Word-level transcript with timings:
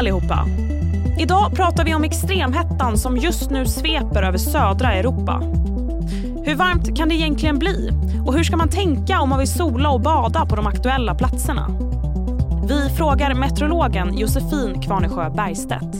allihopa! 0.00 0.46
Idag 1.18 1.54
pratar 1.54 1.84
vi 1.84 1.94
om 1.94 2.04
extremhettan 2.04 2.98
som 2.98 3.16
just 3.16 3.50
nu 3.50 3.66
sveper 3.66 4.22
över 4.22 4.38
södra 4.38 4.92
Europa. 4.92 5.42
Hur 6.44 6.54
varmt 6.54 6.96
kan 6.96 7.08
det 7.08 7.14
egentligen 7.14 7.58
bli? 7.58 7.90
Och 8.26 8.34
hur 8.34 8.44
ska 8.44 8.56
man 8.56 8.68
tänka 8.68 9.20
om 9.20 9.28
man 9.28 9.38
vill 9.38 9.48
sola 9.48 9.90
och 9.90 10.00
bada 10.00 10.46
på 10.46 10.56
de 10.56 10.66
aktuella 10.66 11.14
platserna? 11.14 11.66
Vi 12.68 12.90
frågar 12.96 13.34
meteorologen 13.34 14.18
Josefin 14.18 14.82
Kvarnesjö 14.82 15.30
Bergstedt. 15.30 15.96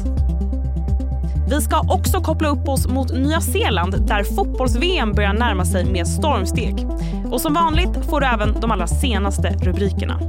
Vi 1.48 1.60
ska 1.60 1.80
också 1.80 2.20
koppla 2.20 2.48
upp 2.48 2.68
oss 2.68 2.86
mot 2.86 3.12
Nya 3.12 3.40
Zeeland 3.40 4.06
där 4.06 4.24
fotbolls-VM 4.24 5.12
börjar 5.12 5.32
närma 5.32 5.64
sig 5.64 5.84
med 5.84 6.08
stormsteg. 6.08 6.86
Och 7.30 7.40
som 7.40 7.54
vanligt 7.54 8.04
får 8.10 8.20
du 8.20 8.26
även 8.26 8.60
de 8.60 8.70
allra 8.70 8.86
senaste 8.86 9.48
rubrikerna. 9.48 10.20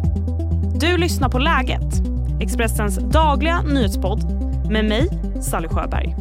Du 0.75 0.97
lyssnar 0.97 1.29
på 1.29 1.39
Läget, 1.39 2.00
Expressens 2.41 2.97
dagliga 2.97 3.61
nyhetspodd 3.61 4.19
med 4.71 4.85
mig, 4.85 5.07
Sally 5.43 5.67
Sjöberg. 5.67 6.15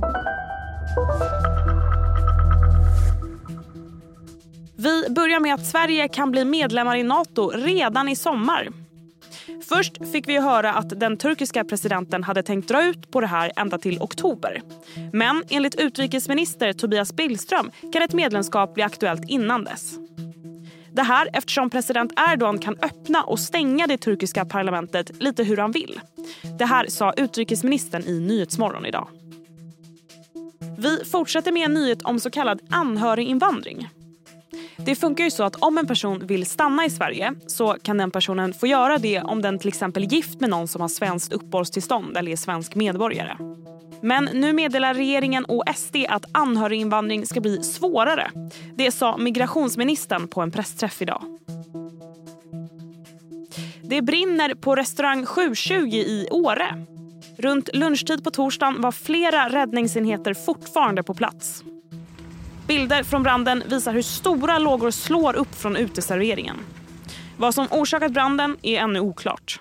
Vi 4.76 5.10
börjar 5.10 5.40
med 5.40 5.54
att 5.54 5.66
Sverige 5.66 6.08
kan 6.08 6.30
bli 6.30 6.44
medlemmar 6.44 6.96
i 6.96 7.02
Nato 7.02 7.50
redan 7.50 8.08
i 8.08 8.16
sommar. 8.16 8.68
Först 9.68 10.12
fick 10.12 10.28
vi 10.28 10.38
höra 10.38 10.72
att 10.72 11.00
den 11.00 11.16
turkiska 11.16 11.64
presidenten 11.64 12.24
hade 12.24 12.42
tänkt 12.42 12.68
dra 12.68 12.84
ut 12.84 13.10
på 13.10 13.20
det 13.20 13.26
här 13.26 13.52
ända 13.56 13.78
till 13.78 13.98
oktober. 14.00 14.62
Men 15.12 15.42
enligt 15.50 15.74
utrikesminister 15.74 16.72
Tobias 16.72 17.12
Billström 17.12 17.70
kan 17.92 18.02
ett 18.02 18.12
medlemskap 18.12 18.74
bli 18.74 18.82
aktuellt 18.82 19.22
innan 19.28 19.64
dess. 19.64 19.94
Det 20.92 21.02
här 21.02 21.28
eftersom 21.32 21.70
president 21.70 22.12
Erdogan 22.32 22.58
kan 22.58 22.76
öppna 22.82 23.22
och 23.22 23.40
stänga 23.40 23.86
det 23.86 23.96
turkiska 23.96 24.44
parlamentet 24.44 25.22
lite 25.22 25.44
hur 25.44 25.56
han 25.56 25.72
vill. 25.72 26.00
Det 26.58 26.64
här 26.64 26.86
sa 26.88 27.12
utrikesministern 27.12 28.02
i 28.02 28.20
Nyhetsmorgon 28.20 28.86
idag. 28.86 29.08
Vi 30.78 31.04
fortsätter 31.04 31.52
med 31.52 31.64
en 31.64 31.74
nyhet 31.74 32.02
om 32.02 32.20
så 32.20 32.30
kallad 32.30 32.60
anhöriginvandring. 32.70 33.88
Det 34.76 34.94
funkar 34.94 35.24
ju 35.24 35.30
så 35.30 35.44
att 35.44 35.56
om 35.56 35.78
en 35.78 35.86
person 35.86 36.26
vill 36.26 36.46
stanna 36.46 36.84
i 36.84 36.90
Sverige 36.90 37.34
så 37.46 37.76
kan 37.82 37.98
den 37.98 38.10
personen 38.10 38.54
få 38.54 38.66
göra 38.66 38.98
det 38.98 39.20
om 39.20 39.42
den 39.42 39.58
till 39.58 39.68
exempel 39.68 40.04
är 40.04 40.08
gift 40.08 40.40
med 40.40 40.50
någon 40.50 40.68
som 40.68 40.80
har 40.80 40.88
svenskt 40.88 41.32
uppehållstillstånd 41.32 42.16
eller 42.16 42.32
är 42.32 42.36
svensk 42.36 42.74
medborgare. 42.74 43.36
Men 44.02 44.24
nu 44.24 44.52
meddelar 44.52 44.94
regeringen 44.94 45.44
och 45.44 45.64
SD 45.76 45.96
att 46.08 46.24
anhöriginvandring 46.32 47.26
ska 47.26 47.40
bli 47.40 47.62
svårare. 47.62 48.30
Det 48.74 48.90
sa 48.90 49.16
migrationsministern 49.16 50.28
på 50.28 50.40
en 50.40 50.50
pressträff 50.50 51.02
idag. 51.02 51.22
Det 53.82 54.02
brinner 54.02 54.54
på 54.54 54.74
restaurang 54.76 55.26
720 55.26 55.74
i 55.94 56.28
Åre. 56.30 56.86
Runt 57.38 57.68
lunchtid 57.72 58.24
på 58.24 58.30
torsdagen 58.30 58.80
var 58.80 58.92
flera 58.92 59.48
räddningsenheter 59.48 60.34
fortfarande 60.34 61.02
på 61.02 61.14
plats. 61.14 61.64
Bilder 62.66 63.02
från 63.02 63.22
branden 63.22 63.62
visar 63.66 63.92
hur 63.92 64.02
stora 64.02 64.58
lågor 64.58 64.90
slår 64.90 65.36
upp 65.36 65.54
från 65.54 65.76
uteserveringen. 65.76 66.56
Vad 67.36 67.54
som 67.54 67.66
orsakat 67.70 68.12
branden 68.12 68.56
är 68.62 68.80
ännu 68.80 69.00
oklart. 69.00 69.60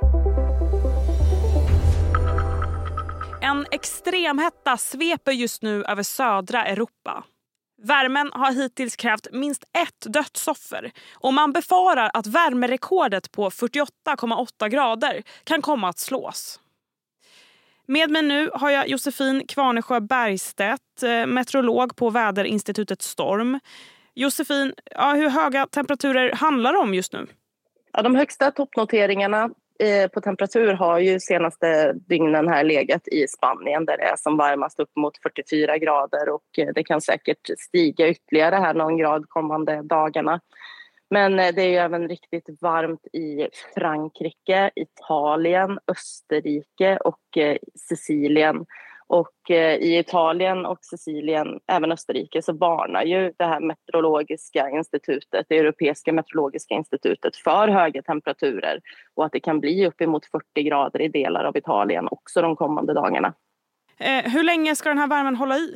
En 3.43 3.65
extremhetta 3.71 4.77
sveper 4.77 5.31
just 5.31 5.61
nu 5.61 5.83
över 5.83 6.03
södra 6.03 6.65
Europa. 6.65 7.23
Värmen 7.83 8.29
har 8.33 8.51
hittills 8.51 8.95
krävt 8.95 9.27
minst 9.31 9.63
ett 9.63 10.13
dödsoffer 10.13 10.91
och 11.13 11.33
man 11.33 11.53
befarar 11.53 12.11
att 12.13 12.27
värmerekordet 12.27 13.31
på 13.31 13.49
48,8 13.49 14.69
grader 14.69 15.23
kan 15.43 15.61
komma 15.61 15.89
att 15.89 15.99
slås. 15.99 16.59
Med 17.87 18.09
mig 18.09 18.21
nu 18.21 18.49
har 18.53 18.69
jag 18.69 18.87
Josefin 18.87 19.47
Kvarnesjö 19.47 19.99
Bergstedt, 19.99 21.03
eh, 21.03 21.25
meteorolog 21.25 21.95
på 21.95 22.09
väderinstitutet 22.09 23.01
Storm. 23.01 23.59
Josefin, 24.13 24.73
ja, 24.91 25.13
hur 25.13 25.29
höga 25.29 25.67
temperaturer 25.67 26.35
handlar 26.35 26.73
det 26.73 26.79
om 26.79 26.93
just 26.93 27.13
nu? 27.13 27.27
Ja, 27.93 28.01
de 28.01 28.15
högsta 28.15 28.51
toppnoteringarna 28.51 29.49
Eh, 29.81 30.07
på 30.07 30.21
temperatur 30.21 30.73
har 30.73 30.99
ju 30.99 31.19
senaste 31.19 31.93
dygnen 31.93 32.47
här 32.47 32.63
legat 32.63 33.07
i 33.07 33.27
Spanien 33.27 33.85
där 33.85 33.97
det 33.97 34.03
är 34.03 34.15
som 34.15 34.37
varmast 34.37 34.79
upp 34.79 34.95
mot 34.95 35.17
44 35.23 35.77
grader 35.77 36.29
och 36.29 36.59
eh, 36.59 36.67
det 36.75 36.83
kan 36.83 37.01
säkert 37.01 37.49
stiga 37.57 38.09
ytterligare 38.09 38.55
här 38.55 38.73
någon 38.73 38.97
grad 38.97 39.29
kommande 39.29 39.81
dagarna. 39.81 40.39
Men 41.09 41.39
eh, 41.39 41.55
det 41.55 41.61
är 41.61 41.69
ju 41.69 41.75
även 41.75 42.07
riktigt 42.07 42.61
varmt 42.61 43.07
i 43.13 43.47
Frankrike, 43.75 44.71
Italien, 44.75 45.79
Österrike 45.87 46.97
och 46.97 47.37
Sicilien. 47.75 48.65
Och 49.11 49.51
eh, 49.51 49.75
i 49.75 49.97
Italien 49.99 50.65
och 50.65 50.77
Sicilien, 50.81 51.59
även 51.67 51.91
Österrike, 51.91 52.41
så 52.41 52.53
varnar 52.53 53.03
ju 53.03 53.33
det 53.37 53.45
här 53.45 53.59
meteorologiska 53.59 54.69
institutet, 54.69 55.45
det 55.49 55.57
europeiska 55.57 56.13
meteorologiska 56.13 56.73
institutet 56.75 57.35
för 57.35 57.67
höga 57.67 58.01
temperaturer 58.01 58.79
och 59.15 59.25
att 59.25 59.31
det 59.31 59.39
kan 59.39 59.59
bli 59.59 59.87
uppemot 59.87 60.25
40 60.25 60.63
grader 60.63 61.01
i 61.01 61.07
delar 61.07 61.43
av 61.43 61.57
Italien 61.57 62.07
också 62.11 62.41
de 62.41 62.55
kommande 62.55 62.93
dagarna. 62.93 63.33
Eh, 63.97 64.31
hur 64.31 64.43
länge 64.43 64.75
ska 64.75 64.89
den 64.89 64.97
här 64.97 65.07
värmen 65.07 65.35
hålla 65.35 65.57
i? 65.57 65.75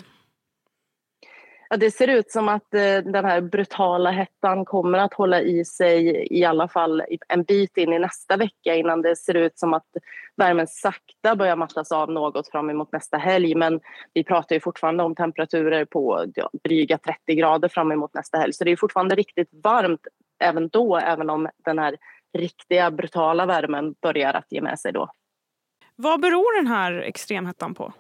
Ja, 1.70 1.78
det 1.78 1.92
ser 1.92 2.08
ut 2.08 2.32
som 2.32 2.50
att 2.50 2.74
eh, 2.74 2.98
den 2.98 3.26
här 3.26 3.42
brutala 3.42 4.12
hettan 4.12 4.66
kommer 4.66 4.98
att 4.98 5.14
hålla 5.14 5.42
i 5.42 5.66
sig 5.66 6.28
i 6.40 6.46
alla 6.46 6.68
fall 6.68 7.04
en 7.28 7.44
bit 7.44 7.78
in 7.78 7.94
i 7.94 8.00
nästa 8.00 8.38
vecka 8.38 8.76
innan 8.76 9.02
det 9.02 9.16
ser 9.16 9.34
ut 9.34 9.60
som 9.60 9.74
att 9.74 9.88
värmen 10.36 10.68
sakta 10.68 11.36
börjar 11.36 11.56
mattas 11.56 11.92
av 11.92 12.12
något 12.12 12.52
fram 12.52 12.70
emot 12.70 12.92
nästa 12.92 13.18
helg. 13.18 13.56
Men 13.56 13.80
vi 14.14 14.24
pratar 14.24 14.56
ju 14.56 14.60
fortfarande 14.60 15.04
om 15.04 15.16
temperaturer 15.16 15.86
på 15.86 16.26
ja, 16.36 16.50
dryga 16.64 16.98
30 16.98 17.36
grader 17.36 17.68
fram 17.68 17.92
emot 17.92 18.14
nästa 18.14 18.38
helg. 18.38 18.54
Så 18.54 18.64
det 18.64 18.72
är 18.72 18.76
fortfarande 18.76 19.16
riktigt 19.16 19.50
varmt 19.64 20.08
även 20.40 20.70
då, 20.70 20.98
även 20.98 21.30
om 21.30 21.50
den 21.66 21.80
här 21.80 21.98
riktiga 22.38 22.92
brutala 22.92 23.46
värmen 23.46 23.96
börjar 24.02 24.34
att 24.34 24.52
ge 24.52 24.62
med 24.62 24.80
sig 24.80 24.92
då. 24.94 25.10
Vad 25.96 26.22
beror 26.22 26.58
den 26.58 26.68
här 26.68 26.94
extremhettan 26.94 27.74
på? 27.74 27.94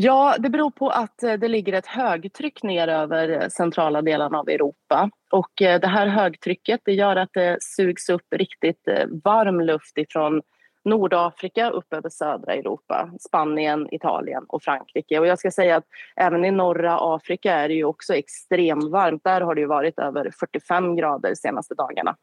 Ja, 0.00 0.36
det 0.38 0.50
beror 0.50 0.70
på 0.70 0.90
att 0.90 1.22
eh, 1.22 1.32
det 1.32 1.48
ligger 1.48 1.72
ett 1.72 1.86
högtryck 1.86 2.62
ner 2.62 2.88
över 2.88 3.28
eh, 3.28 3.48
centrala 3.48 4.02
delarna 4.02 4.38
av 4.38 4.48
Europa. 4.48 5.10
Och 5.30 5.62
eh, 5.62 5.80
det 5.80 5.86
här 5.86 6.06
högtrycket 6.06 6.80
det 6.84 6.92
gör 6.92 7.16
att 7.16 7.32
det 7.32 7.58
sugs 7.60 8.08
upp 8.08 8.26
riktigt 8.30 8.88
varm 9.24 9.60
luft 9.60 9.98
ifrån 9.98 10.42
Nordafrika 10.84 11.70
upp 11.70 11.92
över 11.92 12.10
södra 12.10 12.54
Europa, 12.54 13.10
Spanien, 13.20 13.94
Italien 13.94 14.44
och 14.48 14.62
Frankrike. 14.62 15.18
Och 15.18 15.26
jag 15.26 15.38
ska 15.38 15.50
säga 15.50 15.76
att 15.76 15.86
även 16.16 16.44
i 16.44 16.50
norra 16.50 16.98
Afrika 17.14 17.54
är 17.54 17.68
det 17.68 17.74
ju 17.74 17.84
också 17.84 18.14
extremvarmt. 18.14 19.24
Där 19.24 19.40
har 19.40 19.54
det 19.54 19.60
ju 19.60 19.66
varit 19.66 19.98
över 19.98 20.30
45 20.40 20.96
grader 20.96 21.28
de 21.28 21.36
senaste 21.36 21.74
dagarna. 21.74 22.16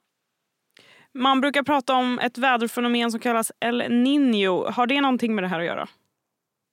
Man 1.13 1.41
brukar 1.41 1.63
prata 1.63 1.95
om 1.95 2.19
ett 2.19 2.37
väderfenomen 2.37 3.11
som 3.11 3.19
kallas 3.19 3.51
El 3.59 3.81
Niño. 3.81 4.71
Har 4.71 4.87
det 4.87 5.01
någonting 5.01 5.35
med 5.35 5.43
det 5.43 5.47
här 5.47 5.59
att 5.59 5.65
göra? 5.65 5.87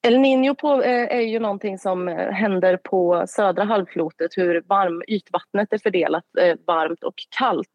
El 0.02 0.18
Niño 0.18 0.54
på, 0.54 0.82
eh, 0.82 1.16
är 1.16 1.20
ju 1.20 1.38
någonting 1.38 1.78
som 1.78 2.08
eh, 2.08 2.32
händer 2.32 2.76
på 2.76 3.24
södra 3.28 3.64
halvklotet, 3.64 4.30
hur 4.36 4.62
varm 4.66 5.02
ytvattnet 5.08 5.72
är 5.72 5.78
fördelat, 5.78 6.24
eh, 6.40 6.56
varmt 6.66 7.04
och 7.04 7.14
kallt. 7.38 7.68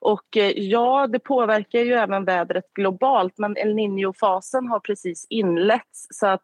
Och 0.00 0.36
ja, 0.54 1.06
det 1.06 1.18
påverkar 1.18 1.80
ju 1.80 1.92
även 1.92 2.24
vädret 2.24 2.64
globalt, 2.74 3.38
men 3.38 3.56
El 3.56 3.74
Niño-fasen 3.74 4.68
har 4.68 4.80
precis 4.80 5.26
inletts. 5.30 6.06
Så 6.10 6.26
att 6.26 6.42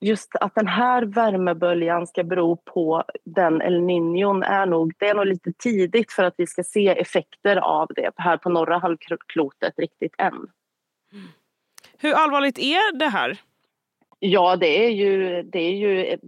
just 0.00 0.36
att 0.40 0.54
den 0.54 0.66
här 0.66 1.02
värmeböljan 1.02 2.06
ska 2.06 2.24
bero 2.24 2.56
på 2.56 3.04
den 3.24 3.62
El 3.62 3.80
Niñon 3.80 4.44
är 4.44 4.66
nog, 4.66 4.92
det 4.98 5.08
är 5.08 5.14
nog 5.14 5.26
lite 5.26 5.52
tidigt 5.52 6.12
för 6.12 6.24
att 6.24 6.34
vi 6.36 6.46
ska 6.46 6.62
se 6.62 6.88
effekter 6.88 7.56
av 7.56 7.88
det 7.96 8.10
här 8.16 8.36
på 8.36 8.50
norra 8.50 8.78
halvklotet 8.78 9.74
riktigt 9.78 10.14
än. 10.18 10.34
Mm. 10.34 11.28
Hur 11.98 12.12
allvarligt 12.12 12.58
är 12.58 12.98
det 12.98 13.08
här? 13.08 13.40
Ja, 14.28 14.56
det 14.56 14.86
är 14.86 14.90
ju, 14.90 15.42
det 15.42 15.58
är 15.58 15.72
ju 15.72 16.18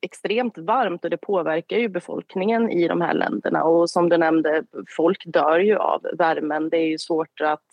extremt 0.00 0.58
varmt 0.58 1.04
och 1.04 1.10
det 1.10 1.16
påverkar 1.16 1.76
ju 1.76 1.88
befolkningen 1.88 2.70
i 2.70 2.88
de 2.88 3.00
här 3.00 3.14
länderna. 3.14 3.64
Och 3.64 3.90
som 3.90 4.08
du 4.08 4.16
nämnde, 4.16 4.64
folk 4.96 5.22
dör 5.26 5.58
ju 5.58 5.76
av 5.76 6.06
värmen. 6.18 6.68
Det 6.68 6.76
är 6.76 6.86
ju 6.86 6.98
svårt 6.98 7.40
att 7.40 7.64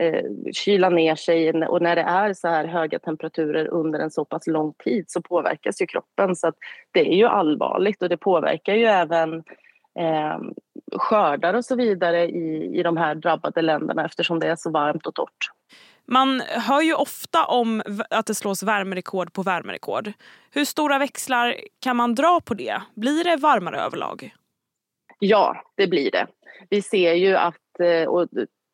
eh, 0.00 0.24
kyla 0.52 0.88
ner 0.88 1.14
sig 1.14 1.66
och 1.66 1.82
när 1.82 1.96
det 1.96 2.02
är 2.02 2.34
så 2.34 2.48
här 2.48 2.64
höga 2.64 2.98
temperaturer 2.98 3.66
under 3.66 3.98
en 3.98 4.10
så 4.10 4.24
pass 4.24 4.46
lång 4.46 4.72
tid 4.84 5.04
så 5.08 5.22
påverkas 5.22 5.82
ju 5.82 5.86
kroppen. 5.86 6.36
Så 6.36 6.52
det 6.90 7.00
är 7.00 7.16
ju 7.16 7.26
allvarligt 7.26 8.02
och 8.02 8.08
det 8.08 8.16
påverkar 8.16 8.74
ju 8.74 8.84
även 8.84 9.42
eh, 10.00 10.38
skördar 10.98 11.54
och 11.54 11.64
så 11.64 11.76
vidare 11.76 12.24
i, 12.24 12.78
i 12.78 12.82
de 12.82 12.96
här 12.96 13.14
drabbade 13.14 13.62
länderna 13.62 14.04
eftersom 14.04 14.38
det 14.38 14.46
är 14.46 14.56
så 14.56 14.70
varmt 14.70 15.06
och 15.06 15.14
torrt. 15.14 15.50
Man 16.06 16.40
hör 16.40 16.80
ju 16.80 16.94
ofta 16.94 17.44
om 17.44 17.82
att 18.10 18.26
det 18.26 18.34
slås 18.34 18.62
värmerekord 18.62 19.32
på 19.32 19.42
värmerekord. 19.42 20.12
Hur 20.50 20.64
stora 20.64 20.98
växlar 20.98 21.56
kan 21.80 21.96
man 21.96 22.14
dra 22.14 22.40
på 22.40 22.54
det? 22.54 22.82
Blir 22.94 23.24
det 23.24 23.36
varmare 23.36 23.80
överlag? 23.80 24.34
Ja, 25.18 25.64
det 25.76 25.86
blir 25.86 26.10
det. 26.10 26.26
Vi 26.70 26.82
ser 26.82 27.14
ju 27.14 27.36
att, 27.36 27.80
eh, 27.80 28.08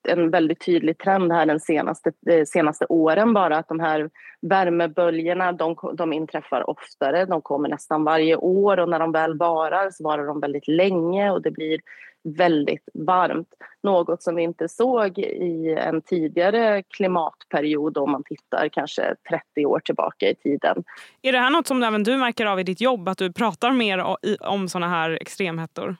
en 0.09 0.31
väldigt 0.31 0.65
tydlig 0.65 0.99
trend 0.99 1.33
här 1.33 1.47
den 1.47 1.61
senaste, 1.61 2.13
de 2.21 2.47
senaste 2.47 2.87
åren 2.89 3.35
bara 3.35 3.57
att 3.57 3.69
de 3.69 3.81
här 3.81 4.11
värmeböljorna 4.41 5.53
de, 5.53 5.77
de 5.95 6.13
inträffar 6.13 6.71
oftare, 6.71 7.25
de 7.25 7.43
kommer 7.43 7.69
nästan 7.69 8.05
varje 8.05 8.37
år 8.37 8.81
och 8.81 8.89
när 8.89 8.99
de 8.99 9.13
väl 9.13 9.39
varar 9.39 9.91
så 9.91 10.05
varar 10.05 10.27
de 10.27 10.41
väldigt 10.41 10.69
länge 10.69 11.31
och 11.31 11.43
det 11.43 11.51
blir 11.51 11.81
väldigt 12.27 12.89
varmt. 12.95 13.49
Något 13.83 14.23
som 14.23 14.35
vi 14.35 14.43
inte 14.43 14.69
såg 14.69 15.19
i 15.19 15.77
en 15.79 16.03
tidigare 16.03 16.83
klimatperiod 16.83 17.99
om 17.99 18.11
man 18.11 18.25
tittar 18.25 18.69
kanske 18.69 19.15
30 19.29 19.67
år 19.67 19.81
tillbaka 19.81 20.31
i 20.31 20.35
tiden. 20.35 20.85
Är 21.23 21.33
det 21.33 21.39
här 21.39 21.51
något 21.51 21.67
som 21.67 21.83
även 21.83 22.03
du 22.03 22.17
märker 22.17 22.47
av 22.47 22.61
i 22.61 22.63
ditt 22.63 22.81
jobb, 22.81 23.09
att 23.09 23.19
du 23.19 23.33
pratar 23.33 23.73
mer 23.73 24.17
om 24.41 24.69
såna 24.69 24.89
här 24.89 25.11
extremhettor? 25.11 25.97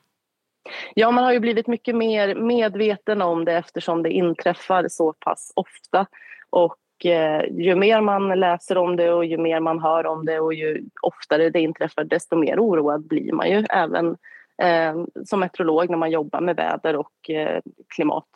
Ja, 0.95 1.11
man 1.11 1.25
har 1.25 1.33
ju 1.33 1.41
blivit 1.41 1.67
mycket 1.67 1.97
mer 1.97 2.35
medveten 2.35 3.23
om 3.23 3.45
det 3.45 3.53
eftersom 3.53 4.03
det 4.03 4.11
inträffar 4.11 4.87
så 4.89 5.13
pass 5.13 5.53
ofta. 5.57 6.07
Och 6.51 7.07
eh, 7.07 7.45
ju 7.51 7.75
mer 7.75 8.01
man 8.01 8.29
läser 8.29 8.79
om 8.79 8.97
det 8.97 9.13
och 9.13 9.25
ju 9.25 9.39
mer 9.39 9.61
man 9.61 9.81
hör 9.81 10.07
om 10.07 10.25
det 10.25 10.41
och 10.41 10.55
ju 10.55 10.85
oftare 11.03 11.51
det 11.51 11.61
inträffar 11.61 12.05
desto 12.05 12.37
mer 12.37 12.59
oroad 12.59 13.09
blir 13.09 13.33
man 13.33 13.51
ju 13.51 13.65
även 13.71 14.17
eh, 14.63 15.05
som 15.25 15.41
meteorolog 15.41 15.91
när 15.91 15.97
man 15.97 16.11
jobbar 16.11 16.41
med 16.41 16.57
väder 16.57 16.97
och 16.97 17.31
eh, 17.31 17.61
klimat. 17.95 18.29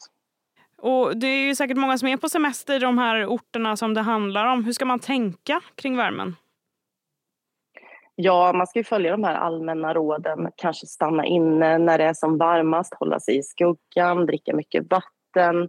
Och 0.82 1.16
Det 1.16 1.26
är 1.26 1.46
ju 1.46 1.54
säkert 1.54 1.76
många 1.76 1.98
som 1.98 2.08
är 2.08 2.16
på 2.16 2.28
semester 2.28 2.76
i 2.76 2.78
de 2.78 2.98
här 2.98 3.26
orterna 3.26 3.76
som 3.76 3.94
det 3.94 4.00
handlar 4.00 4.46
om. 4.46 4.64
Hur 4.64 4.72
ska 4.72 4.84
man 4.84 4.98
tänka 4.98 5.60
kring 5.74 5.96
värmen? 5.96 6.36
Ja, 8.22 8.52
man 8.52 8.66
ska 8.66 8.78
ju 8.78 8.84
följa 8.84 9.10
de 9.10 9.24
här 9.24 9.34
allmänna 9.34 9.94
råden. 9.94 10.50
Kanske 10.56 10.86
stanna 10.86 11.24
inne 11.26 11.78
när 11.78 11.98
det 11.98 12.04
är 12.04 12.14
som 12.14 12.38
varmast, 12.38 12.94
hålla 12.94 13.20
sig 13.20 13.38
i 13.38 13.42
skuggan, 13.42 14.26
dricka 14.26 14.54
mycket 14.54 14.90
vatten. 14.90 15.68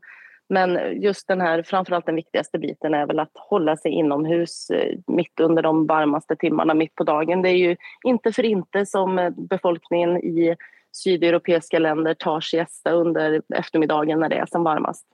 Men 0.50 1.02
just 1.02 1.28
den 1.28 1.42
här, 1.42 1.64
framförallt 1.64 2.06
den 2.06 2.16
viktigaste 2.16 2.60
biten 2.60 2.94
är 2.94 3.08
väl 3.08 3.20
att 3.20 3.32
hålla 3.34 3.78
sig 3.78 3.92
inomhus 3.92 4.70
eh, 4.70 4.98
mitt 5.08 5.40
under 5.40 5.64
de 5.64 5.88
varmaste 5.88 6.36
timmarna, 6.36 6.74
mitt 6.74 6.96
på 6.96 7.04
dagen. 7.04 7.42
Det 7.42 7.50
är 7.50 7.58
ju 7.58 7.76
inte 8.04 8.32
för 8.32 8.46
inte 8.46 8.86
som 8.86 9.34
befolkningen 9.50 10.18
i 10.18 10.56
sydeuropeiska 10.92 11.80
länder 11.80 12.14
tar 12.14 12.42
siesta 12.42 12.92
under 12.92 13.42
eftermiddagen 13.56 14.20
när 14.20 14.30
det 14.30 14.36
är 14.36 14.46
som 14.46 14.64
varmast. 14.64 15.06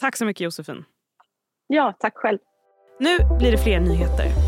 Tack 0.00 0.16
så 0.16 0.24
mycket 0.24 0.40
Josefin. 0.40 0.84
Ja, 1.66 1.94
tack 1.98 2.16
själv. 2.16 2.38
Nu 2.98 3.16
blir 3.38 3.50
det 3.50 3.58
fler 3.58 3.80
nyheter. 3.80 4.39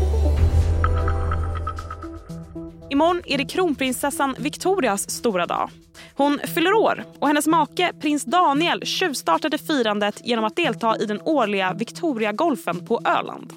Imorgon 2.93 3.21
är 3.25 3.37
det 3.37 3.45
kronprinsessan 3.45 4.35
Victorias 4.39 5.09
stora 5.09 5.45
dag. 5.45 5.69
Hon 6.13 6.39
fyller 6.39 6.73
år 6.73 7.03
och 7.19 7.27
hennes 7.27 7.47
make 7.47 7.91
prins 8.01 8.25
Daniel 8.25 8.85
tjuvstartade 8.85 9.57
firandet 9.57 10.21
genom 10.23 10.45
att 10.45 10.55
delta 10.55 10.97
i 10.97 11.05
den 11.05 11.21
årliga 11.21 11.73
Victoria-golfen 11.73 12.85
på 12.85 13.01
Öland. 13.05 13.53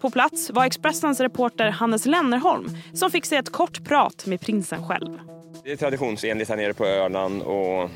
På 0.00 0.10
plats 0.10 0.50
var 0.50 0.64
Expressens 0.64 1.20
reporter 1.20 1.70
Hannes 1.70 2.06
Lennerholm 2.06 2.68
som 2.94 3.10
fick 3.10 3.24
sig 3.24 3.38
ett 3.38 3.52
kort 3.52 3.84
prat 3.84 4.26
med 4.26 4.40
prinsen 4.40 4.88
själv. 4.88 5.18
Det 5.64 5.72
är 5.72 5.76
traditionsenligt 5.76 6.50
här 6.50 6.56
nere 6.56 6.74
på 6.74 6.86
Öland 6.86 7.42
och 7.42 7.90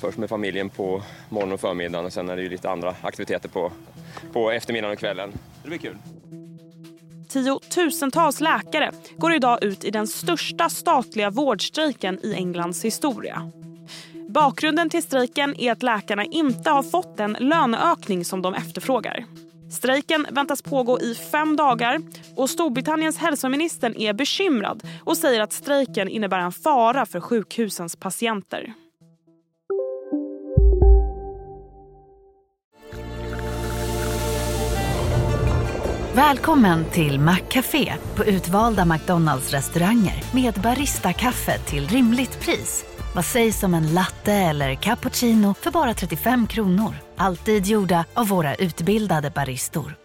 först 0.00 0.18
med 0.18 0.28
familjen 0.28 0.70
på 0.70 1.02
morgon 1.28 1.52
och 1.52 1.60
förmiddagen 1.60 2.06
och 2.06 2.12
sen 2.12 2.28
är 2.28 2.36
det 2.36 2.42
ju 2.42 2.48
lite 2.48 2.70
andra 2.70 2.94
aktiviteter 3.02 3.48
på, 3.48 3.72
på 4.32 4.50
eftermiddagen 4.50 4.92
och 4.92 4.98
kvällen. 4.98 5.32
Det 5.62 5.68
blir 5.68 5.78
kul. 5.78 5.96
Tiotusentals 7.28 8.40
läkare 8.40 8.92
går 9.16 9.34
idag 9.34 9.64
ut 9.64 9.84
i 9.84 9.90
den 9.90 10.06
största 10.06 10.68
statliga 10.68 11.30
vårdstrejken 11.30 12.18
i 12.22 12.34
Englands 12.34 12.84
historia. 12.84 13.50
Bakgrunden 14.28 14.90
till 14.90 15.02
strejken 15.02 15.60
är 15.60 15.72
att 15.72 15.82
läkarna 15.82 16.24
inte 16.24 16.70
har 16.70 16.82
fått 16.82 17.16
den 17.16 17.36
löneökning 17.40 18.24
som 18.24 18.42
de 18.42 18.54
efterfrågar. 18.54 19.24
Strejken 19.70 20.26
väntas 20.30 20.62
pågå 20.62 21.00
i 21.00 21.14
fem 21.14 21.56
dagar 21.56 22.00
och 22.36 22.50
Storbritanniens 22.50 23.18
hälsominister 23.18 24.00
är 24.00 24.12
bekymrad 24.12 24.82
och 25.04 25.16
säger 25.16 25.40
att 25.40 25.52
strejken 25.52 26.08
innebär 26.08 26.38
en 26.38 26.52
fara 26.52 27.06
för 27.06 27.20
sjukhusens 27.20 27.96
patienter. 27.96 28.74
Välkommen 36.16 36.84
till 36.90 37.20
Maccafé 37.20 37.92
på 38.16 38.24
utvalda 38.24 38.84
McDonalds 38.84 39.52
restauranger 39.52 40.34
med 40.34 40.54
Baristakaffe 40.54 41.58
till 41.58 41.88
rimligt 41.88 42.40
pris. 42.40 42.84
Vad 43.14 43.24
sägs 43.24 43.62
om 43.62 43.74
en 43.74 43.94
latte 43.94 44.32
eller 44.32 44.74
cappuccino 44.74 45.54
för 45.54 45.70
bara 45.70 45.94
35 45.94 46.46
kronor? 46.46 46.94
Alltid 47.16 47.66
gjorda 47.66 48.04
av 48.14 48.28
våra 48.28 48.54
utbildade 48.54 49.30
baristor. 49.30 49.96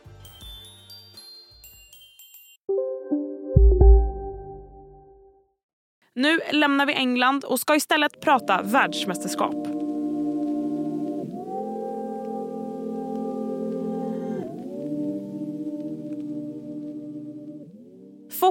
Nu 6.15 6.39
lämnar 6.51 6.85
vi 6.85 6.93
England 6.93 7.43
och 7.43 7.59
ska 7.59 7.75
istället 7.75 8.21
prata 8.21 8.61
världsmästerskap. 8.61 9.90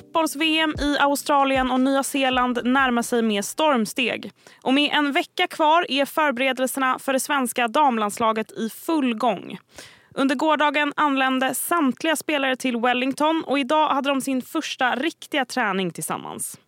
Fotbolls-VM 0.00 0.75
i 0.80 0.97
Australien 0.99 1.71
och 1.71 1.80
Nya 1.80 2.02
Zeeland 2.02 2.61
närmar 2.64 3.02
sig 3.02 3.23
med 3.23 3.45
stormsteg. 3.45 4.33
Och 4.62 4.75
med 4.75 4.90
en 4.92 5.12
vecka 5.12 5.47
kvar 5.47 5.87
är 5.88 6.04
förberedelserna 6.04 6.99
för 6.99 7.12
det 7.12 7.21
svenska 7.21 7.69
damlandslaget 7.69 8.52
i 8.52 8.71
full 8.71 9.14
gång. 9.14 9.59
Under 10.14 10.35
gårdagen 10.35 10.92
anlände 10.97 11.54
samtliga 11.54 12.16
spelare 12.16 12.57
till 12.57 12.76
Wellington 12.76 13.45
och 13.47 13.59
idag 13.59 13.88
hade 13.88 14.09
de 14.09 14.21
sin 14.21 14.42
första 14.42 14.97
riktiga 14.97 15.45
träning 15.45 15.90
tillsammans. 15.90 16.59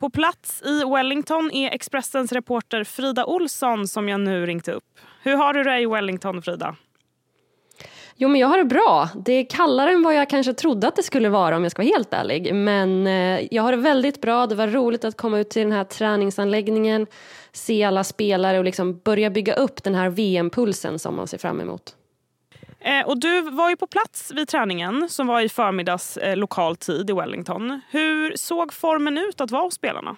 På 0.00 0.10
plats 0.10 0.62
i 0.62 0.84
Wellington 0.84 1.50
är 1.50 1.70
Expressens 1.70 2.32
reporter 2.32 2.84
Frida 2.84 3.24
Olsson 3.24 3.88
som 3.88 4.08
jag 4.08 4.20
nu 4.20 4.46
ringt 4.46 4.68
upp. 4.68 4.84
Hur 5.22 5.36
har 5.36 5.52
du 5.52 5.62
det 5.62 5.78
i 5.78 5.86
Wellington, 5.86 6.42
Frida? 6.42 6.76
Jo 8.16 8.28
men 8.28 8.40
jag 8.40 8.48
har 8.48 8.58
det 8.58 8.64
bra. 8.64 9.08
Det 9.14 9.32
är 9.32 9.44
kallare 9.44 9.90
än 9.90 10.02
vad 10.02 10.14
jag 10.14 10.30
kanske 10.30 10.54
trodde 10.54 10.88
att 10.88 10.96
det 10.96 11.02
skulle 11.02 11.28
vara 11.28 11.56
om 11.56 11.62
jag 11.62 11.72
ska 11.72 11.82
vara 11.82 11.92
helt 11.92 12.12
ärlig. 12.12 12.54
Men 12.54 13.06
eh, 13.06 13.48
jag 13.50 13.62
har 13.62 13.72
det 13.72 13.78
väldigt 13.78 14.20
bra. 14.20 14.46
Det 14.46 14.54
var 14.54 14.66
roligt 14.66 15.04
att 15.04 15.16
komma 15.16 15.38
ut 15.38 15.50
till 15.50 15.62
den 15.62 15.72
här 15.72 15.84
träningsanläggningen, 15.84 17.06
se 17.52 17.84
alla 17.84 18.04
spelare 18.04 18.58
och 18.58 18.64
liksom 18.64 18.98
börja 18.98 19.30
bygga 19.30 19.54
upp 19.54 19.84
den 19.84 19.94
här 19.94 20.08
VM-pulsen 20.08 20.98
som 20.98 21.16
man 21.16 21.28
ser 21.28 21.38
fram 21.38 21.60
emot. 21.60 21.96
Eh, 22.80 23.06
och 23.06 23.20
du 23.20 23.40
var 23.40 23.70
ju 23.70 23.76
på 23.76 23.86
plats 23.86 24.32
vid 24.34 24.48
träningen 24.48 25.08
som 25.08 25.26
var 25.26 25.40
i 25.40 25.48
förmiddags 25.48 26.16
eh, 26.16 26.36
lokal 26.36 26.76
tid 26.76 27.10
i 27.10 27.12
Wellington. 27.12 27.80
Hur 27.90 28.36
såg 28.36 28.72
formen 28.72 29.18
ut 29.18 29.40
att 29.40 29.50
vara 29.50 29.62
hos 29.62 29.74
spelarna? 29.74 30.16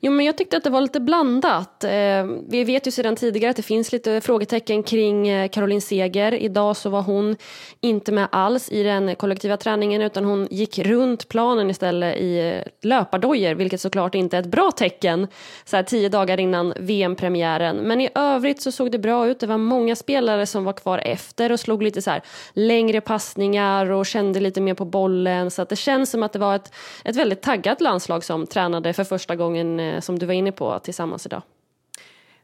Jo, 0.00 0.12
men 0.12 0.26
jag 0.26 0.38
tyckte 0.38 0.56
att 0.56 0.64
det 0.64 0.70
var 0.70 0.80
lite 0.80 1.00
blandat. 1.00 1.84
Eh, 1.84 2.24
vi 2.48 2.64
vet 2.64 2.86
ju 2.86 2.90
sedan 2.90 3.16
tidigare 3.16 3.50
att 3.50 3.56
det 3.56 3.62
finns 3.62 3.92
lite 3.92 4.20
frågetecken 4.20 4.82
kring 4.82 5.28
eh, 5.28 5.48
Caroline 5.48 5.80
Seger. 5.80 6.34
Idag 6.34 6.76
så 6.76 6.90
var 6.90 7.02
hon 7.02 7.36
inte 7.80 8.12
med 8.12 8.28
alls 8.32 8.70
i 8.70 8.82
den 8.82 9.16
kollektiva 9.16 9.56
träningen 9.56 10.02
utan 10.02 10.24
hon 10.24 10.48
gick 10.50 10.78
runt 10.78 11.28
planen 11.28 11.70
istället 11.70 12.16
i 12.16 12.38
eh, 12.38 12.88
löpardojor 12.88 13.54
vilket 13.54 13.80
såklart 13.80 14.14
inte 14.14 14.36
är 14.36 14.40
ett 14.40 14.46
bra 14.46 14.70
tecken 14.70 15.26
så 15.64 15.76
här 15.76 15.82
tio 15.82 16.08
dagar 16.08 16.40
innan 16.40 16.74
VM-premiären. 16.76 17.76
Men 17.76 18.00
i 18.00 18.08
övrigt 18.14 18.62
så 18.62 18.72
såg 18.72 18.92
det 18.92 18.98
bra 18.98 19.26
ut. 19.26 19.40
Det 19.40 19.46
var 19.46 19.58
många 19.58 19.96
spelare 19.96 20.46
som 20.46 20.64
var 20.64 20.72
kvar 20.72 20.98
efter 20.98 21.52
och 21.52 21.60
slog 21.60 21.82
lite 21.82 22.02
så 22.02 22.10
här 22.10 22.22
längre 22.52 23.00
passningar 23.00 23.90
och 23.90 24.06
kände 24.06 24.40
lite 24.40 24.60
mer 24.60 24.74
på 24.74 24.84
bollen 24.84 25.50
så 25.50 25.62
att 25.62 25.68
det 25.68 25.76
känns 25.76 26.10
som 26.10 26.22
att 26.22 26.32
det 26.32 26.38
var 26.38 26.56
ett, 26.56 26.72
ett 27.04 27.16
väldigt 27.16 27.42
taggat 27.42 27.80
landslag 27.80 28.24
som 28.24 28.46
tränade 28.46 28.92
för 28.92 29.04
första 29.04 29.36
gången 29.36 29.80
eh, 29.80 29.87
Eh, 29.94 30.00
som 30.00 30.18
du 30.18 30.26
var 30.26 30.34
inne 30.34 30.52
på 30.52 30.78
tillsammans 30.78 31.26
idag. 31.26 31.42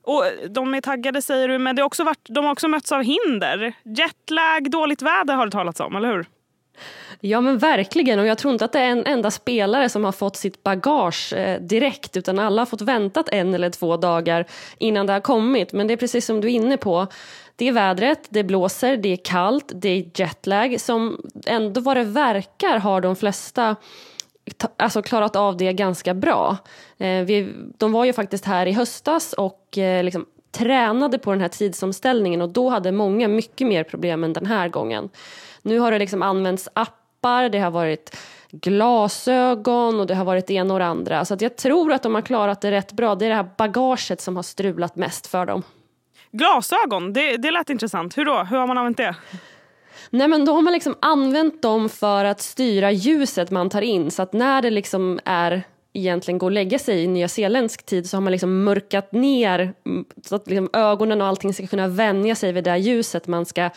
Och 0.03 0.25
de 0.51 0.75
är 0.75 0.81
taggade 0.81 1.23
säger 1.23 1.49
du, 1.49 1.59
men 1.59 1.77
det 1.77 1.83
har 1.83 1.87
också 1.87 2.05
varit, 2.05 2.27
de 2.29 2.45
har 2.45 2.53
också 2.53 2.69
mötts 2.69 2.93
av 2.93 3.03
hinder. 3.03 3.73
Jetlag, 3.83 4.71
dåligt 4.71 5.03
väder 5.03 5.35
har 5.35 5.47
det 5.47 5.53
talats 5.53 5.81
om, 5.81 5.97
eller 5.97 6.13
hur? 6.13 6.27
Ja 7.21 7.41
men 7.41 7.59
verkligen 7.59 8.19
och 8.19 8.27
jag 8.27 8.39
tror 8.39 8.53
inte 8.53 8.65
att 8.65 8.73
det 8.73 8.79
är 8.79 8.91
en 8.91 9.07
enda 9.07 9.31
spelare 9.31 9.89
som 9.89 10.05
har 10.05 10.13
fått 10.13 10.37
sitt 10.37 10.63
bagage 10.63 11.33
eh, 11.33 11.61
direkt 11.61 12.17
utan 12.17 12.39
alla 12.39 12.61
har 12.61 12.67
fått 12.67 12.81
väntat 12.81 13.29
en 13.29 13.55
eller 13.55 13.71
två 13.71 13.97
dagar 13.97 14.47
innan 14.79 15.07
det 15.07 15.13
har 15.13 15.21
kommit. 15.21 15.73
Men 15.73 15.87
det 15.87 15.93
är 15.93 15.97
precis 15.97 16.27
som 16.27 16.41
du 16.41 16.49
är 16.49 16.53
inne 16.53 16.77
på. 16.77 17.07
Det 17.57 17.69
är 17.69 17.73
vädret, 17.73 18.27
det 18.29 18.45
blåser, 18.45 18.97
det 18.97 19.09
är 19.09 19.17
kallt, 19.25 19.73
det 19.75 19.89
är 19.89 20.21
jetlag 20.21 20.81
som 20.81 21.21
ändå 21.47 21.81
vad 21.81 21.97
det 21.97 22.05
verkar 22.05 22.79
har 22.79 23.01
de 23.01 23.17
flesta 23.17 23.77
alltså 24.77 25.03
klarat 25.03 25.37
av 25.37 25.57
det 25.57 25.73
ganska 25.73 26.15
bra. 26.15 26.57
Eh, 26.99 27.25
vi, 27.25 27.55
de 27.79 27.93
var 27.93 28.05
ju 28.05 28.13
faktiskt 28.13 28.45
här 28.45 28.67
i 28.67 28.73
höstas 28.73 29.33
och 29.33 29.79
eh, 29.79 30.05
liksom 30.05 30.27
tränade 30.51 31.19
på 31.19 31.31
den 31.31 31.41
här 31.41 31.49
tidsomställningen 31.49 32.43
och 32.43 32.49
då 32.49 32.69
hade 32.69 32.93
många 32.93 33.29
mycket 33.29 33.67
mer 33.67 33.85
problem 33.85 34.25
än 34.25 34.33
den 34.33 34.47
här 34.47 34.69
gången. 34.69 35.09
Nu 35.63 35.79
har 35.79 35.91
det 35.91 35.99
liksom 35.99 36.23
använts 36.23 36.69
appar, 36.73 37.49
det 37.49 37.59
har 37.59 37.71
varit 37.71 38.17
glasögon 38.51 40.01
och 40.01 40.07
det 40.07 40.15
har 40.15 40.25
varit 40.25 40.47
det 40.47 40.55
ena 40.55 40.75
och 40.75 40.81
det 40.81 40.87
andra. 40.87 41.25
Så 41.25 41.35
att 41.35 41.41
jag 41.41 41.57
tror 41.57 41.93
att 41.93 42.03
de 42.03 42.15
har 42.15 42.23
klarat 42.23 42.61
det 42.61 42.71
rätt 42.71 42.93
bra. 42.93 43.15
Det 43.15 43.25
är 43.25 43.29
det 43.29 43.35
här 43.35 43.51
bagaget 43.57 44.21
som 44.21 44.37
har 44.37 44.43
strulat 44.43 44.97
mest 44.97 45.27
för 45.27 45.47
dem. 45.47 45.63
Glasögon, 46.31 47.13
det, 47.13 47.37
det 47.37 47.51
lät 47.51 47.71
intressant. 47.71 48.19
Hur 48.19 48.25
då? 48.25 48.43
Hur 48.43 48.57
har 48.57 48.67
man 48.67 48.79
använt 48.79 48.97
det? 48.97 49.15
Nej 50.11 50.29
men 50.29 50.45
då 50.45 50.53
har 50.53 50.63
man 50.63 50.73
liksom 50.73 50.95
använt 51.01 51.63
dem 51.63 51.89
för 51.89 52.25
att 52.25 52.41
styra 52.41 52.93
ljuset 52.93 53.51
man 53.51 53.71
tar 53.71 53.83
in 53.83 54.11
så 54.11 54.23
att 54.23 54.33
när 54.33 54.63
det 54.63 54.71
liksom 54.71 55.21
är 55.25 55.63
egentligen 55.93 56.39
går 56.39 56.47
och 56.47 56.53
lägga 56.53 56.79
sig 56.79 57.03
i 57.03 57.07
nyzeeländsk 57.07 57.87
tid 57.87 58.11
så 58.11 58.17
har 58.17 58.23
man 58.23 58.33
liksom 58.33 58.65
mörkat 58.65 59.13
ner 59.13 59.75
mm, 59.87 60.05
så 60.25 60.37
att 60.37 60.47
liksom 60.47 60.71
ögonen 60.73 61.21
och 61.21 61.27
allting 61.27 61.55
ska 61.55 61.67
kunna 61.67 61.89
vänja 61.89 62.35
sig 62.35 62.53
vid 62.53 62.65
det 62.65 62.77
ljuset 62.77 63.27
man 63.27 63.47
ska 63.47 63.71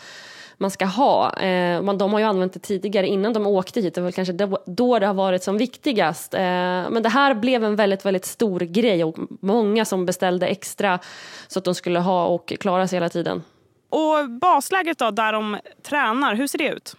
man 0.60 0.70
ska 0.70 0.84
ha. 0.84 1.36
Eh, 1.36 1.82
man, 1.82 1.98
de 1.98 2.12
har 2.12 2.20
ju 2.20 2.26
använt 2.26 2.52
det 2.52 2.60
tidigare 2.60 3.06
innan 3.06 3.32
de 3.32 3.46
åkte 3.46 3.80
hit, 3.80 3.94
det 3.94 4.00
var 4.00 4.10
kanske 4.10 4.32
då 4.66 4.98
det 4.98 5.06
har 5.06 5.14
varit 5.14 5.42
som 5.42 5.58
viktigast. 5.58 6.34
Eh, 6.34 6.40
men 6.90 7.02
det 7.02 7.08
här 7.08 7.34
blev 7.34 7.64
en 7.64 7.76
väldigt, 7.76 8.04
väldigt 8.04 8.24
stor 8.24 8.60
grej 8.60 9.04
och 9.04 9.16
många 9.40 9.84
som 9.84 10.06
beställde 10.06 10.46
extra 10.46 10.98
så 11.48 11.58
att 11.58 11.64
de 11.64 11.74
skulle 11.74 11.98
ha 11.98 12.26
och 12.26 12.52
klara 12.60 12.88
sig 12.88 12.96
hela 12.96 13.08
tiden. 13.08 13.42
Och 13.88 14.30
basläget 14.30 14.98
då, 14.98 15.10
där 15.10 15.32
de 15.32 15.58
tränar, 15.82 16.34
hur 16.34 16.46
ser 16.46 16.58
det 16.58 16.68
ut? 16.68 16.96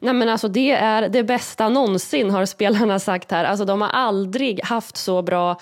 Nej 0.00 0.14
men 0.14 0.28
alltså 0.28 0.48
det 0.48 0.70
är 0.70 1.08
det 1.08 1.24
bästa 1.24 1.68
någonsin 1.68 2.30
har 2.30 2.46
spelarna 2.46 2.98
sagt 2.98 3.30
här. 3.30 3.44
Alltså 3.44 3.64
de 3.64 3.80
har 3.80 3.88
aldrig 3.88 4.64
haft 4.64 4.96
så 4.96 5.22
bra 5.22 5.56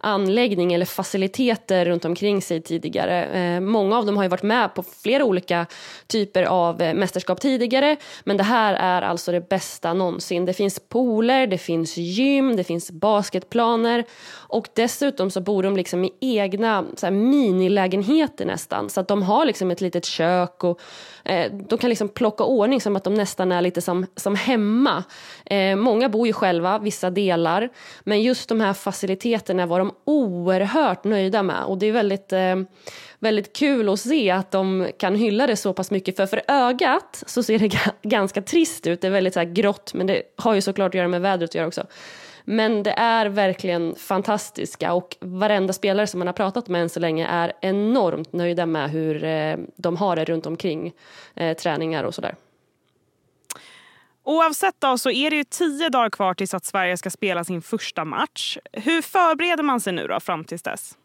anläggning 0.00 0.72
eller 0.72 0.86
faciliteter 0.86 1.84
runt 1.84 2.04
omkring 2.04 2.42
sig 2.42 2.62
tidigare. 2.62 3.24
Eh, 3.24 3.60
många 3.60 3.98
av 3.98 4.06
dem 4.06 4.16
har 4.16 4.24
ju 4.24 4.28
varit 4.28 4.42
med 4.42 4.74
på 4.74 4.82
flera 4.82 5.24
olika 5.24 5.66
typer 6.06 6.42
av 6.42 6.82
eh, 6.82 6.94
mästerskap 6.94 7.40
tidigare 7.40 7.96
men 8.24 8.36
det 8.36 8.42
här 8.42 8.74
är 8.74 9.02
alltså 9.02 9.32
det 9.32 9.48
bästa 9.48 9.94
någonsin. 9.94 10.44
Det 10.44 10.52
finns 10.52 10.80
pooler, 10.88 11.46
det 11.46 11.58
finns 11.58 11.96
gym, 11.96 12.56
det 12.56 12.64
finns 12.64 12.90
basketplaner 12.90 14.04
och 14.50 14.68
dessutom 14.74 15.30
så 15.30 15.40
bor 15.40 15.62
de 15.62 15.76
liksom 15.76 16.04
i 16.04 16.12
egna 16.20 16.84
så 16.96 17.06
här, 17.06 17.10
minilägenheter 17.10 18.46
nästan. 18.46 18.90
Så 18.90 19.00
att 19.00 19.08
de 19.08 19.22
har 19.22 19.44
liksom 19.44 19.70
ett 19.70 19.80
litet 19.80 20.04
kök 20.04 20.64
och 20.64 20.80
eh, 21.24 21.52
de 21.68 21.78
kan 21.78 21.90
liksom 21.90 22.08
plocka 22.08 22.44
ordning 22.44 22.80
som 22.80 22.96
att 22.96 23.04
de 23.04 23.14
nästan 23.14 23.52
är 23.52 23.60
lite 23.60 23.80
som, 23.80 24.06
som 24.16 24.34
hemma. 24.34 25.04
Eh, 25.46 25.76
många 25.76 26.08
bor 26.08 26.26
ju 26.26 26.32
själva, 26.32 26.78
vissa 26.78 27.10
delar, 27.10 27.68
men 28.00 28.22
just 28.22 28.48
de 28.48 28.60
här 28.60 28.72
faciliteterna 28.72 29.66
var 29.66 29.78
de 29.78 29.94
oerhört 30.04 31.04
nöjda 31.04 31.42
med. 31.42 31.64
Och 31.64 31.78
det 31.78 31.86
är 31.86 31.92
väldigt 31.92 32.32
eh, 32.32 32.56
väldigt 33.18 33.56
kul 33.56 33.88
att 33.88 34.00
se 34.00 34.30
att 34.30 34.50
de 34.50 34.88
kan 34.98 35.14
hylla 35.14 35.46
det 35.46 35.56
så 35.56 35.72
pass 35.72 35.90
mycket. 35.90 36.16
För 36.16 36.26
för 36.26 36.42
ögat 36.48 37.24
så 37.26 37.42
ser 37.42 37.58
det 37.58 37.78
ganska 38.02 38.42
trist 38.42 38.86
ut, 38.86 39.00
det 39.00 39.06
är 39.06 39.10
väldigt 39.10 39.34
så 39.34 39.44
grått 39.44 39.94
men 39.94 40.06
det 40.06 40.22
har 40.36 40.54
ju 40.54 40.60
såklart 40.60 40.88
att 40.88 40.94
göra 40.94 41.08
med 41.08 41.20
vädret 41.20 41.50
att 41.50 41.54
göra 41.54 41.66
också. 41.66 41.86
Men 42.44 42.82
det 42.82 42.90
är 42.92 43.26
verkligen 43.26 43.94
fantastiska 43.94 44.92
och 44.92 45.16
varenda 45.20 45.72
spelare 45.72 46.06
som 46.06 46.18
man 46.18 46.26
har 46.26 46.34
pratat 46.34 46.68
med 46.68 46.82
än 46.82 46.88
så 46.88 47.00
länge 47.00 47.26
är 47.26 47.52
enormt 47.60 48.32
nöjda 48.32 48.66
med 48.66 48.90
hur 48.90 49.24
eh, 49.24 49.56
de 49.76 49.96
har 49.96 50.16
det 50.16 50.24
runt 50.24 50.46
omkring 50.46 50.92
eh, 51.34 51.56
träningar 51.56 52.04
och 52.04 52.14
sådär. 52.14 52.34
Oavsett 54.24 54.74
då 54.78 54.98
så 54.98 55.10
är 55.10 55.30
det 55.30 55.36
ju 55.36 55.44
tio 55.44 55.88
dagar 55.88 56.10
kvar 56.10 56.34
tills 56.34 56.54
att 56.54 56.64
Sverige 56.64 56.96
ska 56.96 57.10
spela 57.10 57.44
sin 57.44 57.62
första 57.62 58.04
match. 58.04 58.58
Hur 58.72 59.02
förbereder 59.02 59.62
man 59.62 59.80
sig 59.80 59.92
nu 59.92 60.06
då 60.06 60.20
fram 60.20 60.44
tills 60.44 60.62
dess? 60.62 60.96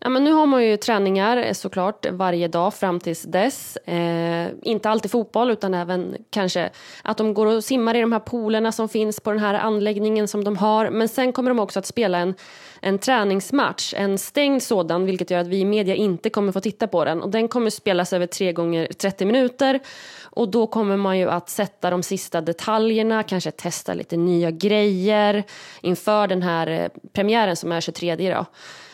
Ja, 0.00 0.08
men 0.08 0.24
nu 0.24 0.32
har 0.32 0.46
man 0.46 0.64
ju 0.64 0.76
träningar 0.76 1.36
eh, 1.36 1.52
såklart 1.52 2.06
varje 2.10 2.48
dag 2.48 2.74
fram 2.74 3.00
tills 3.00 3.22
dess. 3.22 3.76
Eh, 3.76 4.48
inte 4.62 4.90
alltid 4.90 5.10
fotboll 5.10 5.50
utan 5.50 5.74
även 5.74 6.16
kanske 6.30 6.70
att 7.02 7.16
de 7.16 7.34
går 7.34 7.46
och 7.46 7.64
simmar 7.64 7.96
i 7.96 8.00
de 8.00 8.12
här 8.12 8.20
poolerna 8.20 8.72
som 8.72 8.88
finns 8.88 9.20
på 9.20 9.30
den 9.30 9.38
här 9.38 9.54
anläggningen 9.54 10.28
som 10.28 10.44
de 10.44 10.56
har. 10.56 10.90
Men 10.90 11.08
sen 11.08 11.32
kommer 11.32 11.50
de 11.50 11.58
också 11.58 11.78
att 11.78 11.86
spela 11.86 12.18
en, 12.18 12.34
en 12.80 12.98
träningsmatch, 12.98 13.94
en 13.96 14.18
stängd 14.18 14.62
sådan 14.62 15.06
vilket 15.06 15.30
gör 15.30 15.40
att 15.40 15.46
vi 15.46 15.58
i 15.58 15.64
media 15.64 15.94
inte 15.94 16.30
kommer 16.30 16.52
få 16.52 16.60
titta 16.60 16.86
på 16.86 17.04
den. 17.04 17.22
Och 17.22 17.30
den 17.30 17.48
kommer 17.48 17.70
spelas 17.70 18.12
över 18.12 18.26
tre 18.26 18.52
gånger 18.52 18.86
30 18.86 19.24
minuter 19.24 19.80
och 20.22 20.48
då 20.48 20.66
kommer 20.66 20.96
man 20.96 21.18
ju 21.18 21.30
att 21.30 21.48
sätta 21.48 21.90
de 21.90 22.02
sista 22.02 22.40
detaljerna, 22.40 23.22
kanske 23.22 23.50
testa 23.50 23.94
lite 23.94 24.16
nya 24.16 24.50
grejer 24.50 25.44
inför 25.80 26.26
den 26.26 26.42
här 26.42 26.66
eh, 26.66 26.88
premiären 27.12 27.56
som 27.56 27.72
är 27.72 27.80
23 27.80 28.34
då. 28.34 28.46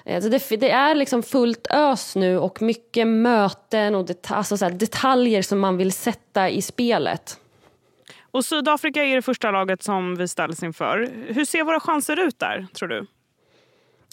Eh, 0.04 0.22
så 0.22 0.28
det, 0.28 0.48
det, 0.48 0.70
är 0.70 0.94
liksom 0.94 1.22
fullt 1.22 1.66
ös 1.70 2.16
nu 2.16 2.38
och 2.38 2.62
mycket 2.62 3.06
möten 3.06 3.94
och 3.94 4.06
det, 4.06 4.30
alltså 4.30 4.56
så 4.56 4.68
detaljer 4.68 5.42
som 5.42 5.60
man 5.60 5.76
vill 5.76 5.92
sätta 5.92 6.50
i 6.50 6.62
spelet. 6.62 7.38
Och 8.30 8.44
Sydafrika 8.44 9.04
är 9.04 9.16
det 9.16 9.22
första 9.22 9.50
laget 9.50 9.82
som 9.82 10.14
vi 10.14 10.28
ställs 10.28 10.62
inför. 10.62 11.10
Hur 11.28 11.44
ser 11.44 11.64
våra 11.64 11.80
chanser 11.80 12.20
ut 12.20 12.38
där, 12.38 12.66
tror 12.74 12.88
du? 12.88 13.06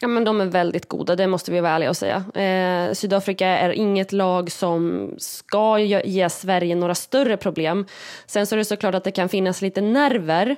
Ja, 0.03 0.07
men 0.07 0.23
de 0.23 0.41
är 0.41 0.45
väldigt 0.45 0.89
goda, 0.89 1.15
det 1.15 1.27
måste 1.27 1.51
vi 1.51 1.59
vara 1.59 1.71
ärliga 1.71 1.89
och 1.89 1.97
säga. 1.97 2.23
Eh, 2.35 2.93
Sydafrika 2.93 3.47
är 3.47 3.69
inget 3.69 4.11
lag 4.11 4.51
som 4.51 5.09
ska 5.17 5.79
ge 5.79 6.29
Sverige 6.29 6.75
några 6.75 6.95
större 6.95 7.37
problem. 7.37 7.85
Sen 8.25 8.47
så 8.47 8.55
är 8.55 8.57
det 8.57 8.65
såklart 8.65 8.95
att 8.95 9.03
det 9.03 9.11
kan 9.11 9.29
finnas 9.29 9.61
lite 9.61 9.81
nerver, 9.81 10.49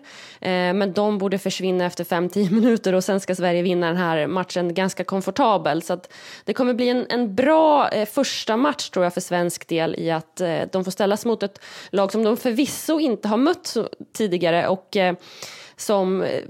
eh, 0.41 0.49
men 0.49 0.93
de 0.93 1.17
borde 1.17 1.37
försvinna 1.37 1.85
efter 1.85 2.03
5-10 2.03 2.51
minuter 2.53 2.93
och 2.93 3.03
sen 3.03 3.19
ska 3.19 3.35
Sverige 3.35 3.61
vinna 3.61 3.87
den 3.87 3.97
här 3.97 4.27
matchen 4.27 4.73
ganska 4.73 5.03
komfortabelt. 5.03 5.85
Så 5.85 5.97
det 6.45 6.53
kommer 6.53 6.73
bli 6.73 6.89
en, 6.89 7.05
en 7.09 7.35
bra 7.35 7.89
eh, 7.89 8.05
första 8.05 8.57
match 8.57 8.89
tror 8.89 9.05
jag 9.05 9.13
för 9.13 9.21
svensk 9.21 9.67
del 9.67 9.95
i 9.97 10.11
att 10.11 10.41
eh, 10.41 10.59
de 10.71 10.83
får 10.83 10.91
ställas 10.91 11.25
mot 11.25 11.43
ett 11.43 11.59
lag 11.89 12.11
som 12.11 12.23
de 12.23 12.37
förvisso 12.37 12.99
inte 12.99 13.27
har 13.27 13.37
mött 13.37 13.77
tidigare 14.13 14.67
och 14.67 14.97
eh, 14.97 15.15
som 15.75 16.21
eh, 16.21 16.41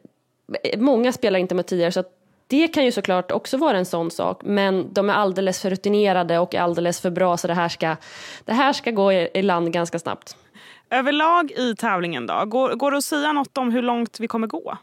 många 0.77 1.11
spelar 1.11 1.39
inte 1.39 1.55
med 1.55 1.65
tidigare. 1.65 1.91
Så 1.91 2.03
det 2.53 2.67
kan 2.67 2.85
ju 2.85 2.91
såklart 2.91 3.31
också 3.31 3.57
vara 3.57 3.77
en 3.77 3.85
sån 3.85 4.11
sak, 4.11 4.41
men 4.43 4.93
de 4.93 5.09
är 5.09 5.13
alldeles 5.13 5.61
för 5.61 5.69
rutinerade 5.69 6.39
och 6.39 6.55
alldeles 6.55 7.01
för 7.01 7.09
bra 7.09 7.37
så 7.37 7.47
det 7.47 7.53
här 7.53 7.69
ska, 7.69 7.95
det 8.45 8.53
här 8.53 8.73
ska 8.73 8.91
gå 8.91 9.11
i 9.11 9.41
land 9.41 9.71
ganska 9.71 9.99
snabbt. 9.99 10.37
Överlag 10.89 11.51
i 11.51 11.75
tävlingen 11.75 12.27
då, 12.27 12.45
går, 12.45 12.75
går 12.75 12.91
det 12.91 12.97
att 12.97 13.03
säga 13.03 13.33
något 13.33 13.57
om 13.57 13.71
hur 13.71 13.81
långt 13.81 14.19
vi 14.19 14.27
kommer 14.27 14.47
gå? 14.47 14.77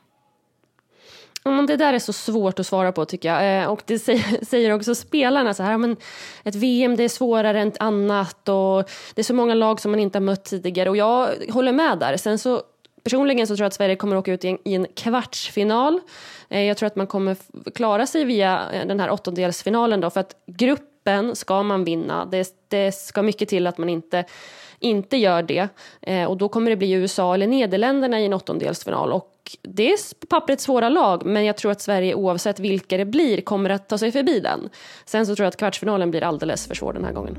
Mm, 1.45 1.67
det 1.67 1.77
där 1.77 1.93
är 1.93 1.99
så 1.99 2.12
svårt 2.12 2.59
att 2.59 2.67
svara 2.67 2.93
på 2.93 3.05
tycker 3.05 3.29
jag. 3.29 3.62
Eh, 3.62 3.69
och 3.69 3.83
det 3.87 3.99
säger 4.47 4.73
också 4.75 4.95
spelarna 4.95 5.55
så 5.55 5.62
här, 5.62 5.79
men 5.79 5.97
ett 6.45 6.55
VM 6.55 6.97
det 6.97 7.05
är 7.05 7.09
svårare 7.09 7.61
än 7.61 7.73
annat 7.81 8.49
och 8.49 8.91
det 9.15 9.21
är 9.21 9.23
så 9.23 9.35
många 9.35 9.55
lag 9.55 9.81
som 9.81 9.91
man 9.91 10.00
inte 10.00 10.19
har 10.19 10.25
mött 10.25 10.45
tidigare 10.45 10.91
och 10.91 10.97
jag 10.97 11.29
håller 11.53 11.73
med 11.73 11.99
där. 11.99 12.17
Sen 12.17 12.39
så 12.39 12.62
Personligen 13.05 13.47
så 13.47 13.57
tror 13.57 13.65
jag 13.65 13.67
att 13.67 13.75
Sverige 13.75 13.97
kommer 13.97 14.17
att 14.17 14.21
åka 14.21 14.33
ut 14.33 14.45
i 14.45 14.49
en, 14.49 14.59
i 14.65 14.75
en 14.75 14.87
kvartsfinal. 14.97 16.00
Eh, 16.50 16.62
jag 16.62 16.76
tror 16.76 16.87
att 16.87 16.97
man 16.97 17.07
kommer 17.07 17.37
klara 17.75 18.07
sig 18.07 18.25
via 18.25 18.71
eh, 18.73 18.87
den 18.87 19.00
här 19.00 19.11
åttondelsfinalen 19.11 20.00
då 20.00 20.11
för 20.11 20.21
att 20.21 20.35
gruppen 20.47 21.37
ska 21.37 21.62
man 21.62 21.85
vinna. 21.85 22.25
Det, 22.25 22.49
det 22.69 22.92
ska 22.92 23.23
mycket 23.23 23.49
till 23.49 23.66
att 23.66 23.78
man 23.78 23.88
inte 23.88 24.25
inte 24.83 25.16
gör 25.16 25.42
det 25.42 25.69
eh, 26.00 26.25
och 26.25 26.37
då 26.37 26.49
kommer 26.49 26.71
det 26.71 26.76
bli 26.76 26.92
USA 26.92 27.35
eller 27.35 27.47
Nederländerna 27.47 28.21
i 28.21 28.26
en 28.26 28.33
åttondelsfinal 28.33 29.12
och 29.12 29.30
det 29.62 29.92
är 29.92 30.26
pappret 30.26 30.61
svåra 30.61 30.88
lag 30.88 31.26
men 31.26 31.45
jag 31.45 31.57
tror 31.57 31.73
att 31.73 31.80
Sverige 31.80 32.14
oavsett 32.14 32.61
vilka 32.61 32.97
det 32.97 33.04
blir 33.04 33.40
kommer 33.40 33.71
att 33.71 33.88
ta 33.88 33.99
sig 33.99 34.12
förbi 34.12 34.40
den. 34.40 34.69
Sen 35.04 35.26
så 35.26 35.37
tror 35.37 35.45
jag 35.45 35.49
att 35.49 35.57
kvartsfinalen 35.57 36.11
blir 36.11 36.25
alldeles 36.25 36.66
för 36.66 36.75
svår 36.75 36.92
den 36.92 37.04
här 37.04 37.12
gången. 37.12 37.37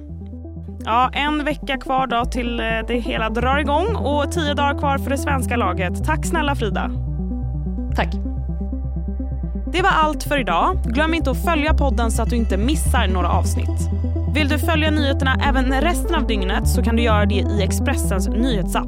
Ja, 0.86 1.12
en 1.14 1.46
vecka 1.46 1.78
kvar 1.78 2.08
då 2.08 2.26
till 2.26 2.58
det 2.58 3.02
hela 3.06 3.30
drar 3.30 3.58
igång 3.58 3.96
och 3.96 4.32
tio 4.32 4.54
dagar 4.54 4.80
kvar 4.80 4.98
för 4.98 5.10
det 5.10 5.18
svenska 5.18 5.56
laget. 5.56 6.06
Tack 6.06 6.26
snälla 6.26 6.56
Frida. 6.56 6.92
Tack. 7.96 8.31
Det 9.72 9.82
var 9.82 9.90
allt 9.90 10.24
för 10.24 10.40
idag. 10.40 10.78
Glöm 10.86 11.14
inte 11.14 11.32
att 11.32 11.46
följa 11.46 11.74
podden 11.74 12.12
så 12.12 12.22
att 12.22 12.30
du 12.30 12.36
inte 12.36 12.58
missar 12.58 13.08
några 13.08 13.30
avsnitt. 13.30 13.90
Vill 14.34 14.50
du 14.50 14.60
följa 14.60 14.92
nyheterna 14.92 15.36
även 15.48 15.82
resten 15.82 16.16
av 16.16 16.28
dygnet 16.28 16.68
så 16.68 16.84
kan 16.84 16.96
du 16.96 17.04
göra 17.04 17.26
det 17.26 17.36
i 17.36 17.62
Expressens 17.62 18.28
nyhetsapp. 18.28 18.88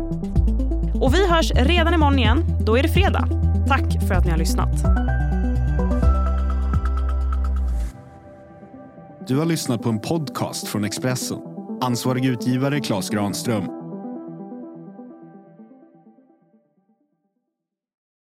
Och 1.01 1.13
vi 1.13 1.27
hörs 1.27 1.51
redan 1.51 1.93
imorgon 1.93 2.19
igen. 2.19 2.43
Då 2.61 2.77
är 2.77 2.83
det 2.83 2.89
fredag. 2.89 3.27
Tack 3.67 4.07
för 4.07 4.15
att 4.15 4.25
ni 4.25 4.31
har 4.31 4.37
lyssnat. 4.37 4.83
Du 9.27 9.37
har 9.37 9.45
lyssnat 9.45 9.81
på 9.81 9.89
en 9.89 9.99
podcast 9.99 10.67
från 10.67 10.83
Expressen. 10.83 11.37
Ansvarig 11.81 12.25
utgivare 12.25 12.79
Klas 12.79 13.09
Granström 13.09 13.82